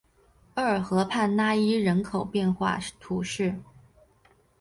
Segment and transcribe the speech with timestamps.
[0.55, 3.53] 厄尔河畔讷伊人口变化图示